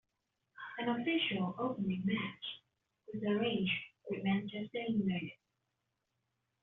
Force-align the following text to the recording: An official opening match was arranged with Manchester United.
An 0.79 0.89
official 0.99 1.53
opening 1.59 2.01
match 2.03 2.61
was 3.13 3.21
arranged 3.21 3.71
with 4.09 4.23
Manchester 4.23 4.79
United. 4.79 5.37